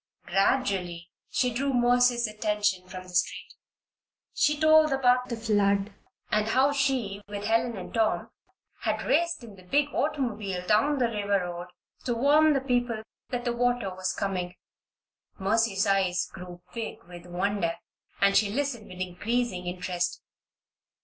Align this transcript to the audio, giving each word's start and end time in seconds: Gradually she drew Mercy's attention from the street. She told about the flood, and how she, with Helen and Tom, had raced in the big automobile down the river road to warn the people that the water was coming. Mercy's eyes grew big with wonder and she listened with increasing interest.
Gradually 0.25 1.11
she 1.29 1.53
drew 1.53 1.75
Mercy's 1.75 2.25
attention 2.25 2.87
from 2.89 3.03
the 3.03 3.13
street. 3.13 3.53
She 4.33 4.59
told 4.59 4.91
about 4.91 5.29
the 5.29 5.37
flood, 5.37 5.93
and 6.31 6.47
how 6.47 6.71
she, 6.71 7.21
with 7.27 7.45
Helen 7.45 7.77
and 7.77 7.93
Tom, 7.93 8.31
had 8.79 9.03
raced 9.05 9.43
in 9.43 9.57
the 9.57 9.61
big 9.61 9.89
automobile 9.93 10.65
down 10.65 10.97
the 10.97 11.05
river 11.07 11.41
road 11.45 11.67
to 12.05 12.15
warn 12.15 12.53
the 12.53 12.61
people 12.61 13.03
that 13.29 13.45
the 13.45 13.53
water 13.53 13.93
was 13.93 14.11
coming. 14.11 14.55
Mercy's 15.37 15.85
eyes 15.85 16.27
grew 16.33 16.63
big 16.73 17.03
with 17.03 17.27
wonder 17.27 17.75
and 18.19 18.35
she 18.35 18.49
listened 18.49 18.87
with 18.87 19.01
increasing 19.01 19.67
interest. 19.67 20.23